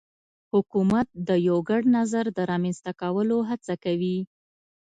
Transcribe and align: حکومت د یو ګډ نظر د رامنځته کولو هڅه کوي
حکومت 0.53 1.07
د 1.27 1.29
یو 1.47 1.57
ګډ 1.69 1.83
نظر 1.97 2.25
د 2.37 2.39
رامنځته 2.51 2.91
کولو 3.01 3.37
هڅه 3.49 3.73
کوي 3.83 4.17